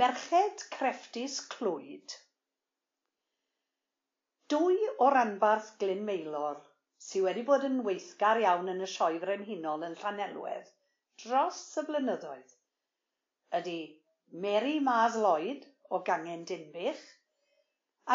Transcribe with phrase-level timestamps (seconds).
[0.00, 2.12] Merched crefftus Clwyd.
[4.48, 6.62] Dwy o ranbarth Glyn Meilor
[7.08, 10.72] sy wedi bod yn weithgar iawn yn y sioe frenhinol yn Llanelwedd
[11.24, 12.56] dros y blynyddoedd
[13.60, 13.76] ydy
[14.46, 17.06] Mary Mars Lloyd o gangen Dinbych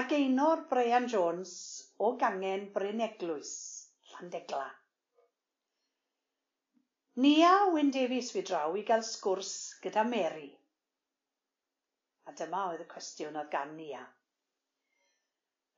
[0.02, 1.55] a Gaynor Brian Jones
[2.09, 3.55] o gangen Bryn-Eglwys,
[4.16, 4.68] Llandegla.
[7.28, 10.55] Nia Wyn Davies fi draw i gael sgwrs gyda Mary
[12.28, 14.04] A dyma oedd y cwestiwn oedd gan Nia.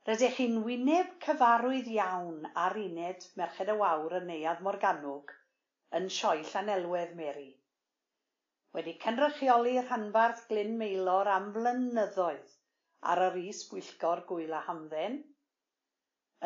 [0.10, 5.34] Rydych chi'n wyneb cyfarwydd iawn ar uned Merched y Wawr yn neuadd Morgannwg
[6.00, 7.50] yn sioe Llanelwedd Mary.
[8.78, 12.56] Wedi cynrychioli rhanbarth Glyn Meilor am flynyddoedd
[13.14, 15.16] ar yr is-bwyllgor Gwyl a Hamdden,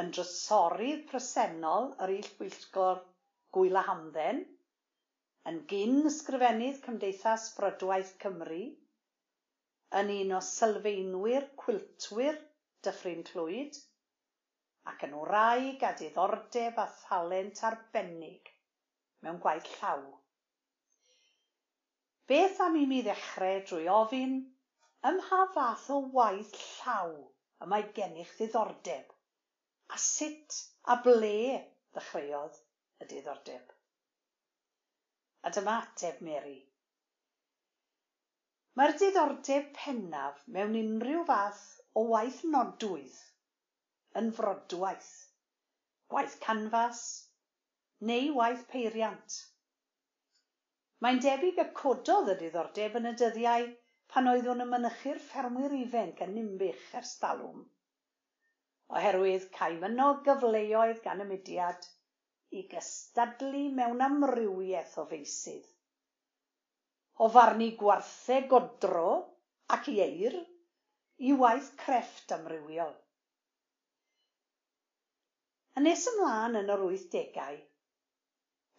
[0.03, 3.01] yn drysorydd presennol yr is-bwyllgor
[3.57, 4.39] Gwyl a Hamdden,
[5.51, 8.63] yn gyn-ysgrifennydd Cymdeithas Brydwaith Cymru,
[9.99, 12.39] yn un o sylfaenwyr cwiltwyr
[12.85, 13.77] Dyffryn Clwyd,
[14.91, 18.49] ac yn wraig a diddordeb a thalent arbennig
[19.23, 20.01] mewn gwaith llaw.
[22.31, 24.35] Beth am i mi ddechrau drwy ofyn
[25.09, 27.13] ym mha fath o waith llaw
[27.63, 29.15] y mae gennych ddiddordeb
[29.95, 30.59] a sut
[30.93, 31.33] a ble
[31.95, 32.59] ddechreuodd
[33.03, 33.73] y diddordeb?
[35.43, 36.59] A dyma ateb Mary.
[38.79, 41.65] Mae'r diddordeb pennaf mewn unrhyw fath
[41.99, 43.17] o waith nodwydd
[44.21, 45.09] yn frodwaith,
[46.15, 47.01] waith canfas
[48.11, 49.35] neu waith peiriant.
[51.05, 53.67] Mae'n debyg y cododd y diddordeb yn y dyddiau
[54.15, 57.61] pan oeddwn yn mynychu'r ffermwyr ifanc yn Ninbych ers dalwm,
[58.97, 61.87] oherwydd caimynog gyfleoedd gan y mudiad
[62.57, 65.72] i gystadlu mewn amrywiaeth o feysydd
[67.21, 69.09] o farnu gwartheg godro
[69.75, 70.35] ac ieir
[71.29, 72.93] i waith crefft amrywiol.
[75.79, 77.59] Yn nes ymlaen yn yr 80au,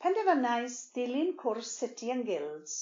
[0.04, 2.76] penderfynais dilyn cwrs City and Guilds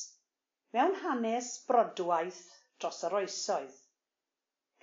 [0.76, 2.42] mewn hanes brodwaith
[2.80, 3.76] dros yr oesoedd,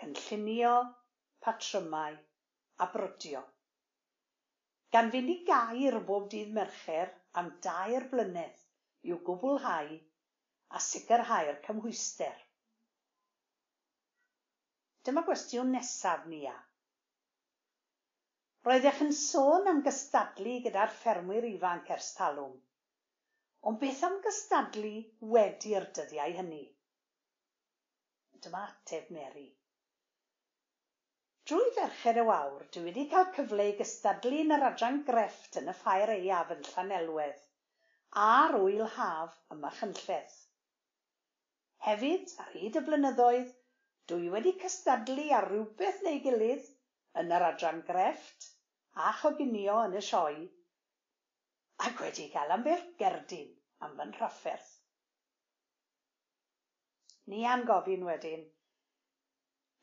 [0.01, 0.73] cynllunio,
[1.45, 2.17] patrymau
[2.85, 3.41] a brodio.
[4.95, 8.63] Gan fynd i gair bob dydd Mercher am dair blynedd
[9.09, 9.91] i'w gwblhau
[10.77, 12.41] a sicrhau'r cymhwyster.
[15.07, 16.55] Dyma gwestiwn nesaf ni a.
[18.67, 22.57] Roeddech yn sôn am gystadlu gyda'r ffermwyr ifanc ers talwm,
[23.69, 24.91] ond beth am gystadlu
[25.35, 26.65] wedi'r dyddiau hynny?
[28.43, 29.47] Dyma ateb Mary.
[31.49, 35.71] Drwy ferched y wawr, dwi wedi cael cyfle i gystadlu yn yr adran grefft yn
[35.71, 37.41] y ffair eiaf yn Llanelwedd,
[38.27, 40.37] a'r wyl haf yma chynlleth.
[41.87, 43.51] Hefyd, ar hyd y blynyddoedd,
[44.11, 46.65] dwi wedi cystadlu ar rywbeth neu gilydd
[47.21, 48.47] yn yr adran grefft
[49.05, 50.41] a choginio yn y sioe,
[51.87, 53.53] ac wedi cael ambell gerdyn
[53.87, 54.73] am fy nhrafferth.
[57.31, 58.43] Ni angofyn wedyn,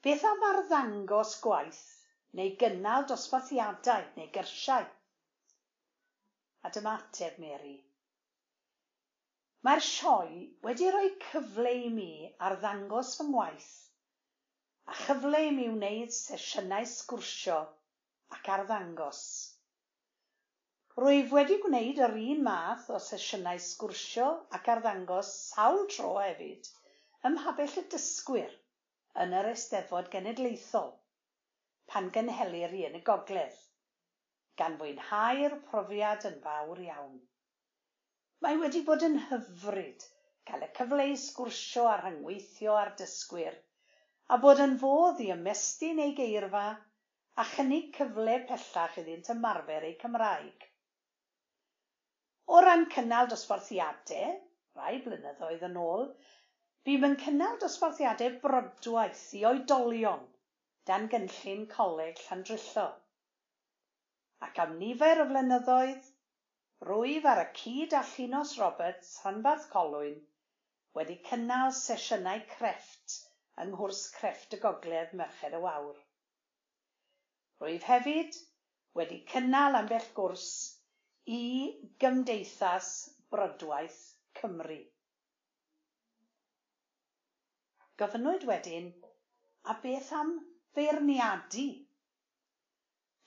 [0.06, 1.84] beth am arddangos gwaith
[2.40, 4.88] neu gynnal dosbarthiadau neu gyrsiau?
[6.66, 7.76] A dyma ateb Mary.
[9.65, 12.11] Mae'r sioe wedi rhoi cyfle i mi
[12.49, 13.71] arddangos fy ngwaith
[14.93, 17.56] a chyfle i mi wneud sesiynau sgwrsio
[18.37, 19.22] ac arddangos.
[21.00, 24.28] Rwyf wedi gwneud yr un math o sesiynau sgwrsio
[24.59, 26.71] ac arddangos sawl tro hefyd
[27.31, 28.55] ym mhabell y dysgwyr
[29.25, 30.93] yn yr Eisteddfod Genedlaethol
[31.93, 33.59] pan gynhelir i yn y Gogledd,
[34.62, 37.19] gan fwynhau'r profiad yn fawr iawn.
[38.44, 40.02] Mae wedi bod yn hyfryd
[40.48, 43.54] cael y cyfle i sgwrsio a rhyngweithio â'r dysgwyr,
[44.34, 46.64] a bod yn fodd i ymestyn ei geirfa
[47.42, 50.66] a chynnig cyfle pellach iddynt ymarfer eu Cymraeg.
[52.54, 54.34] O ran cynnal dosbarthiadau,
[54.80, 56.04] rai blynyddoedd yn ôl,
[56.88, 60.22] bym yn cynnal dosbarthiadau brodwaith i oedolion
[60.90, 62.87] dan gynllun Coleg Llandrillo,
[64.49, 66.12] ac am nifer o flynyddoedd
[66.84, 70.17] Rwyf ar y cyd-allunos Roberts rhanbarth Colwyn
[70.99, 73.14] wedi cynnal sesiynau crefft
[73.62, 75.96] yng Nghwrs Crefft y Gogledd merched y Wawr.
[77.62, 78.37] Rwyf hefyd
[79.00, 80.44] wedi cynnal ambell gwrs
[81.38, 81.40] i
[82.05, 82.93] Gymdeithas
[83.32, 84.02] Brydwaith
[84.40, 84.78] Cymru.
[88.02, 88.93] Gofynnwyd wedyn,
[89.64, 90.37] a beth am
[90.76, 91.69] feirniadu?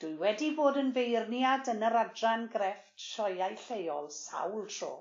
[0.02, 4.92] Dwi wedi bod yn feirniad yn yr adran grefft sioeau lleol sawl tro,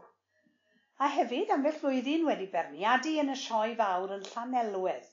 [1.07, 5.13] a hefyd ambell flwyddyn wedi berniadu yn y sioe fawr yn Llanelwedd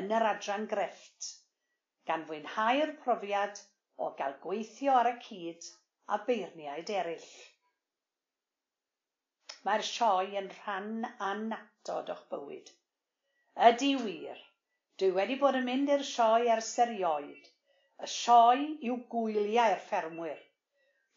[0.00, 1.30] yn yr adran grefft,
[2.10, 3.64] gan fwynhau'r profiad
[4.06, 5.68] o gael gweithio ar y cyd
[6.16, 7.28] a beirniaid eraill.
[9.66, 12.70] Mae'r sioe yn rhan annatod o'ch bywyd.
[13.72, 14.46] Ydy wir,
[15.02, 17.50] dwi wedi bod yn mynd i'r sioe ers erioed,
[18.04, 20.40] Y sioe yw gwyliau'r ffermwyr.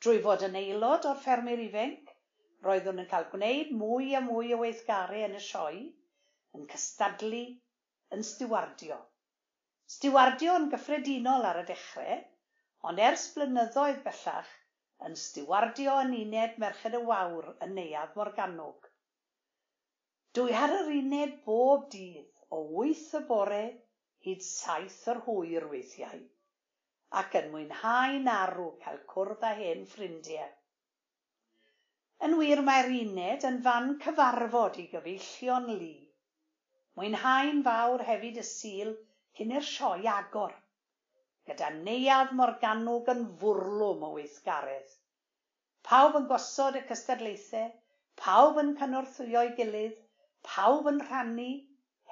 [0.03, 2.13] Drwy fod yn aelod o'r ffermwyr ifanc,
[2.67, 5.81] roeddwn yn cael gwneud mwy a mwy o weithgarau yn y sioe,
[6.55, 7.41] yn cystadlu,
[8.15, 8.99] yn stiwardio.
[9.95, 12.23] Stiwardio yn gyffredinol ar y dechrau,
[12.89, 14.55] ond ers blynyddoedd bellach
[15.07, 18.89] yn stiwardio yn uned Merched y Wawr yn neuadd Morgannwg.
[20.37, 23.63] Dwi ar yr uned bob dydd o wyth y bore
[24.25, 26.19] hyd saith yr hwyr weithiau
[27.17, 30.49] ac yn mwynhau'n arw cael cwrdd â hen ffrindiau.
[32.27, 35.93] Yn wir mae'r uned yn fan cyfarfod i gyfeillion lu.
[36.99, 38.91] Mwynhau'n fawr hefyd y sil
[39.39, 40.53] cyn i'r sioe agor,
[41.49, 44.91] gyda neuadd morgannwg yn fwrlwm o weithgaredd.
[45.89, 47.71] Pawb yn gosod y cystadlaethau,
[48.23, 49.95] pawb yn cynorthwyo'i gilydd,
[50.51, 51.51] pawb yn rhannu,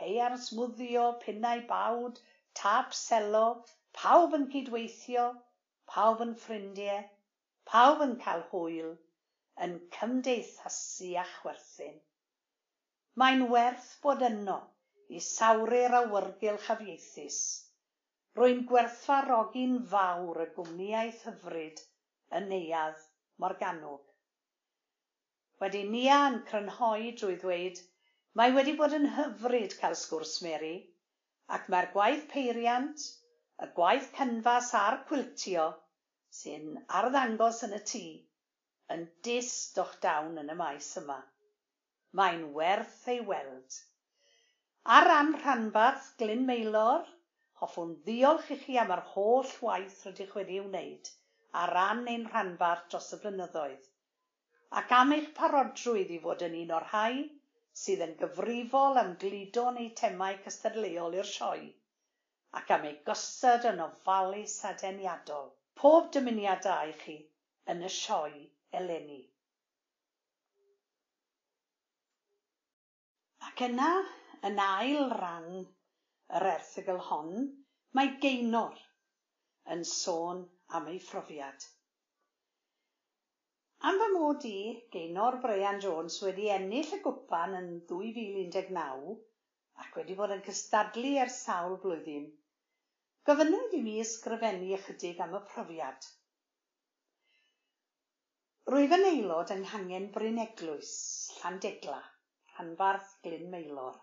[0.01, 2.21] hei ar smwddio, pinnau bawd,
[2.61, 3.47] tap selo,
[3.97, 5.27] pawb yn cydweithio,
[5.93, 7.05] pawb yn ffrindiau,
[7.71, 8.91] pawb yn cael hwyl,
[9.65, 11.95] yn cymdeithasu a chwerthin.
[13.21, 14.59] Mae'n werth bod yno
[15.17, 17.39] i sawru'r awyrgylch afieithus.
[18.37, 21.81] Rwy'n gwerthfarogi'n fawr y gwmnïaeth hyfryd
[22.39, 23.05] yn neuadd
[23.43, 24.03] Morgannwg.
[25.63, 27.79] Wedi Nia yn crynhoi drwy ddweud,
[28.37, 30.75] mae wedi bod yn hyfryd cael sgwrs Mary,
[31.57, 33.07] ac mae'r gwaith peiriant,
[33.65, 35.67] y gwaith canfas a'r cwiltio
[36.39, 36.67] sy'n
[37.01, 38.03] arddangos yn y tŷ
[38.95, 41.17] yn desdoch dawn yn y maes yma.
[42.19, 43.79] Mae'n werth ei weld.
[44.97, 47.07] Ar ran rhanbarth Glyn Meilor,
[47.61, 51.11] hoffwn ddiolch i chi am yr holl waith rydych wedi ei wneud
[51.63, 53.85] ar ran ein rhanbarth dros y blynyddoedd,
[54.79, 57.23] ac am eich parodrwydd i fod yn un o'r rhai
[57.81, 61.69] sydd yn gyfrifol am gludo neu temau cystadleuol i'r sioe
[62.57, 65.49] ac am ei gosod yn ofalu sadeniadol.
[65.81, 67.17] Pob dymuniad da i chi
[67.73, 68.39] yn y sioe
[68.79, 69.19] eleni.
[73.49, 73.91] Ac yna,
[74.49, 75.51] yn ail rang
[76.39, 77.31] yr erthygl hon,
[77.97, 78.81] mae geinor
[79.75, 80.41] yn sôn
[80.79, 81.67] am ei phrofiad.
[83.87, 84.57] Am fy mod i,
[84.93, 89.15] Gaenor Brian Jones wedi ennill y gwpan yn 2019
[89.83, 92.25] ac wedi bod yn cystadlu ers sawl blwyddyn
[93.27, 96.05] Gofynnwyd i mi ysgrifennu ychydig am y profiad.
[98.71, 100.91] Rwyf yn aelod yng Nghangen Bryn Eglwys,
[101.39, 101.97] Llandegla,
[102.53, 103.97] rhanbarth Glyn Meilor,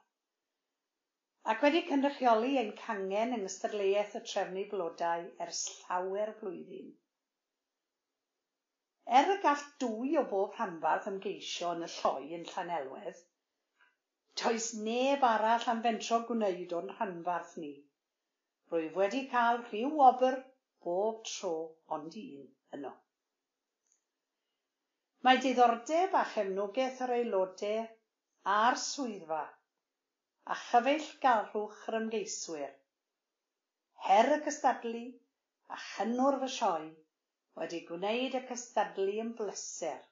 [1.55, 6.93] ac wedi cynrychioli ein cangen yng Ngystadleuaeth y Trefnu Blodau ers llawer blwyddyn.
[9.23, 13.25] Er y gall dwy o bob rhanbarth ymgeisio yn y lloi yn Llanelwedd,
[14.45, 17.75] does neb arall am fentro gwneud o'n rhanbarth ni.
[18.73, 20.37] Rwyf wedi cael rhyw wobr
[20.87, 21.51] bob tro
[21.97, 22.47] ond un
[22.79, 22.93] yno.
[25.27, 27.85] Mae diddordeb a chefnogaeth yr aelodau
[28.55, 29.43] a'r swyddfa
[30.55, 32.75] a chyfeillgarwch yr ymgeiswyr,
[34.09, 35.05] her y cystadlu
[35.77, 36.91] a chynnwr fy sioe
[37.61, 40.05] wedi gwneud y cystadlu yn bleser,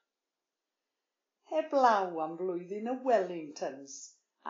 [1.53, 3.99] heblaw am flwyddyn y Wellingtons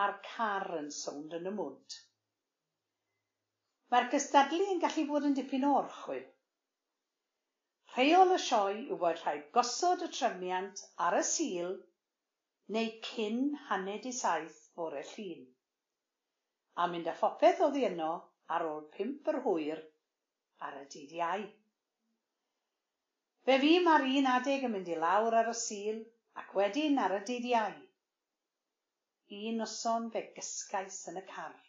[0.05, 2.03] a'r car yn sownd yn y mwd.
[3.93, 6.29] Mae'r cystadlu yn gallu bod yn dipyn o orchwyn.
[7.95, 11.75] Rheol y sioe yw bod rhaid gosod y trefniant ar y sil
[12.77, 15.43] neu cyn hanner i saith bore llun,
[16.81, 18.13] a mynd â phopeth oddi yno
[18.57, 19.83] ar ôl pump yr hwyr
[20.69, 21.45] ar y dydd Iau.
[23.45, 26.01] Fe fi mae'r un adeg yn mynd i lawr ar y sil
[26.43, 27.77] ac wedyn ar y dydd Iau.
[29.43, 31.61] Un noson fe gysgais yn y car.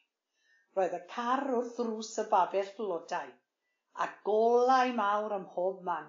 [0.77, 3.27] Roedd y car wrth ddrws y babell blodau,
[4.03, 6.07] a golau mawr ym mhob man,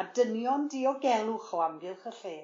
[0.00, 2.38] a dynion diogelwch o amgylch y lle.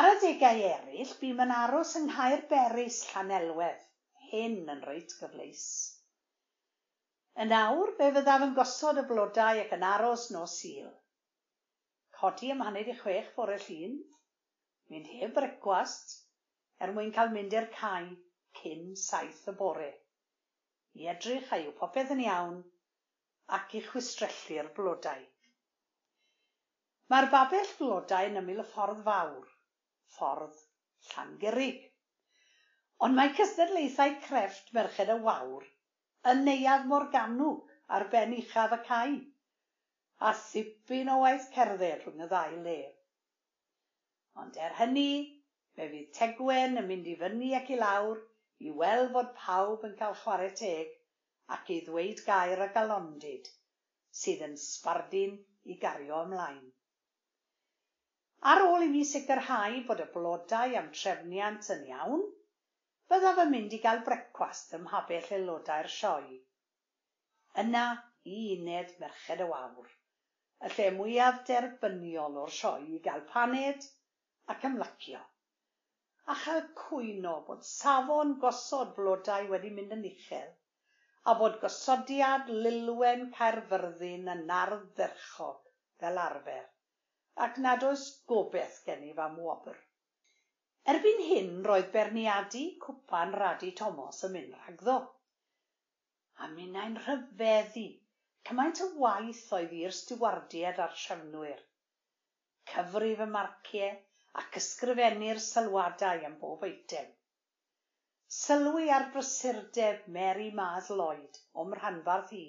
[0.00, 3.86] Ar adegau eraill bûm yn aros yng Nghaerberus, Llanelwedd,
[4.32, 5.64] hyn yn reit gyfleus.
[7.46, 10.92] Yn awr fe fyddaf yn gosod y blodau ac yn aros nos sil.
[12.20, 13.96] Codi ym hanner i chwech bore llun,
[14.92, 16.14] mynd heb brecwast,
[16.80, 18.12] er mwyn cael mynd i'r cae
[18.58, 19.90] cyn saith y bore,
[21.00, 22.60] i edrych a yw popeth yn iawn,
[23.58, 25.24] ac i chwistrellu'r blodau.
[27.12, 29.52] Mae'r babell blodau yn ymyl y ffordd fawr,
[30.16, 30.64] ffordd
[31.10, 31.84] Llangurig.
[33.06, 35.66] Ond mae cystadlaethau crefft Merched y Wawr
[36.32, 39.18] yn neuadd Morgannwg ar ben uchaf y cae,
[40.28, 42.78] a sipin o waith cerdded rhwng y ddau le.
[44.42, 45.10] Ond er hynny,
[45.76, 48.24] fe fydd Tegwen yn mynd i fyny ac i lawr
[48.64, 50.94] i weld fod pawb yn cael chwarae teg
[51.56, 53.50] ac i ddweud gair a galondid,
[54.20, 55.36] sydd yn sbardun
[55.72, 56.64] i gario ymlaen.
[58.52, 62.24] Ar ôl i mi sicrhau bod y blodau am trefniant yn iawn,
[63.12, 66.40] byddaf yn mynd i gael brecwast ym mhabell aelodau'r sioe.
[67.62, 67.84] Yna
[68.32, 69.92] i uned Merched y Wawr,
[70.66, 73.88] y lle mwyaf derbyniol o'r sioe i gael paned
[74.54, 75.22] ac ymlacio
[76.32, 80.48] a chalcwyno bod safon gosod blodau wedi mynd yn uchel,
[81.30, 85.60] a bod gosodiad lilwen Caerfyrddin yn ardd dderchog
[86.02, 86.64] fel arfer,
[87.46, 89.78] ac nad oes gobaith gennyf am wobr.
[90.94, 94.96] Erbyn hyn roedd Berniadu cwpan Radu Tomos yn mynd rhagddo.
[96.42, 97.86] A minnau'n rhyfeddu
[98.50, 101.62] cymaint y waith oedd i'r stiwardiad a'r trefnwyr.
[102.72, 103.96] Cyfrif y marciau,
[104.40, 107.12] ac ysgrifennir sylwadau am bob eitem.
[108.38, 112.46] Sylwi ar brysurdeb Mary Mars Lloyd o'm rhanbarth i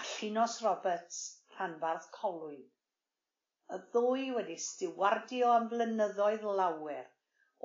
[0.00, 1.20] a Llinos Roberts
[1.54, 2.66] rhanbarth Colwyn.
[3.76, 7.08] Y ddwy wedi stiwardio am flynyddoedd lawer,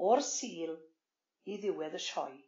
[0.09, 0.73] o'r Sul
[1.53, 2.41] i ddiwedd y sioe.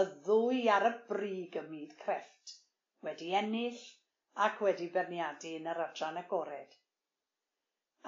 [0.00, 2.56] Y ddwy ar y brig ym myd crefft,
[3.06, 3.82] wedi ennill
[4.46, 6.76] ac wedi berniadu yn yr adran agored.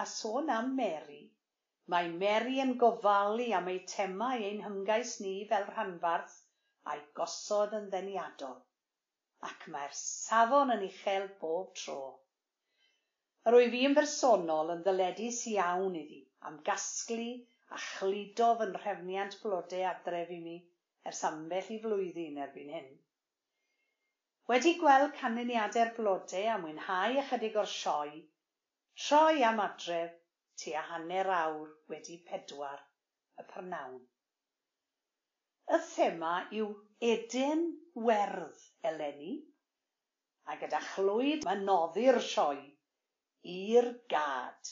[0.03, 1.23] A sôn am Mary,
[1.93, 6.37] Mae Mary yn gofalu am ei temau ein hymgais ni fel rhanbarth
[6.93, 8.55] a'i gosod yn ddeniadol,
[9.49, 11.99] ac mae'r safon yn uchel bob tro.
[13.51, 16.21] Yr wyf fi'n bersonol yn ddyledus iawn iddi
[16.51, 17.29] am gasglu
[17.77, 20.57] a chludo fy nhrefniant blodau adref i mi
[21.11, 22.91] ers ambell i flwyddyn erbyn hyn.
[24.53, 28.25] Wedi gweld canlyniadau'r blodau a mwynhau ychydig o'r sioe,
[29.07, 30.19] troi am adref
[30.63, 32.81] tua hanner awr wedi pedwar
[33.43, 34.03] y prynawn.
[35.77, 36.69] Y thema yw
[37.13, 37.63] Eden
[38.07, 39.33] Werdd eleni,
[40.51, 42.63] a gyda chlwyd mae noddi'r sioe
[43.55, 44.63] i'r gad.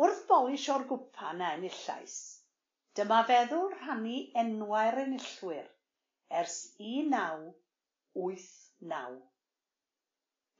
[0.00, 2.16] Wrth bolis o'r gwpan a enillais,
[2.98, 5.68] dyma feddwl rhannu enwau'r enillwyr
[6.40, 9.20] ers 1989.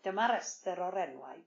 [0.04, 1.40] Dyma rester o'r enwau.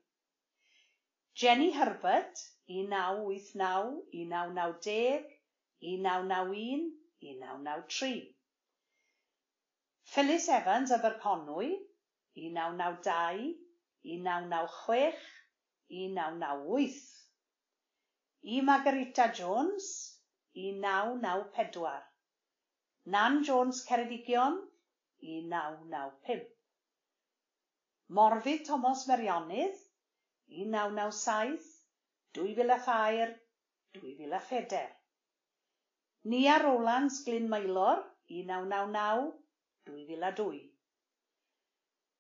[1.37, 2.33] Jenny Herbert,
[2.65, 5.21] 1989, 1990,
[5.81, 6.91] 1991,
[7.21, 8.35] 1993.
[10.01, 11.77] Phyllis Evans Aberconwy,
[12.33, 13.53] 1992,
[14.01, 15.15] 1996,
[15.89, 16.93] 1998.
[18.43, 20.17] I Margarita Jones,
[20.55, 22.01] 1994.
[23.05, 24.57] Nan Jones Ceredigion,
[25.21, 26.47] 1995.
[28.09, 29.86] Morfydd Thomas Merionydd,
[30.49, 31.67] un naw naw saith,
[32.33, 33.33] dwy fil a thair,
[33.97, 34.87] dwy fil a pheder.
[36.33, 38.03] Nia Rowlands Glyn Maelor,
[38.37, 39.31] un naw naw naw,
[39.89, 40.61] dwy fil a dwy.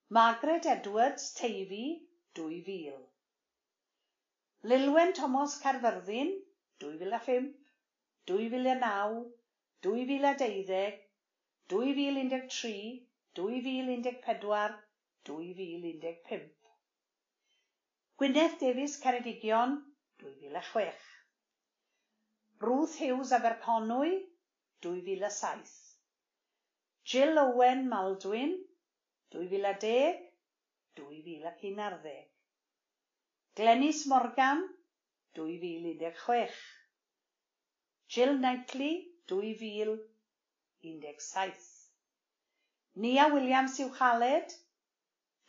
[0.09, 1.85] Margaret Edwards Teifi,
[2.33, 2.93] 2000.
[4.63, 6.31] Lilwen Thomas Carfyrddin,
[6.79, 7.53] 2005,
[8.25, 9.25] 2009,
[9.81, 10.91] 2012,
[11.69, 13.01] 2013,
[13.35, 14.73] 2014,
[15.25, 16.66] 2015.
[18.17, 19.83] Gwyneth Davies Ceredigion,
[20.17, 20.95] 2006.
[22.59, 24.25] Ruth Hughes Aberconwy,
[24.81, 25.61] 2007.
[27.03, 28.57] Jill Owen Maldwyn,
[29.29, 30.15] 2010,
[30.95, 32.25] 2011.
[33.55, 34.67] Glenys Morgan,
[35.35, 36.49] 2016.
[38.07, 41.53] Jill Knightley, 2017.
[42.95, 44.51] Nia Williams Uwchaled,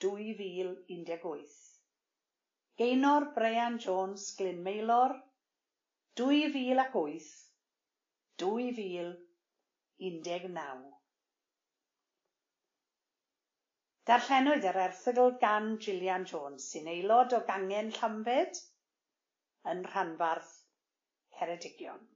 [0.00, 1.67] 2018.
[2.78, 5.12] Gaynor Brian Jones Glyn Maelor,
[6.20, 7.24] 2008,
[8.42, 10.84] 2019.
[14.10, 18.62] Darllenwyd yr erthygl gan Gillian Jones sy'n aelod o Gangen Llambed
[19.74, 20.54] yn rhanbarth
[21.40, 22.06] Ceredigion.